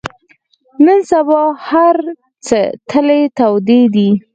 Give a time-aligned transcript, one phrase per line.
[0.85, 1.95] نن سبا هر
[2.47, 2.59] څه
[2.89, 4.09] تلې تودې دي.